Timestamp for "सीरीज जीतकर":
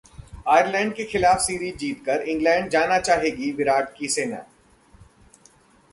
1.39-2.21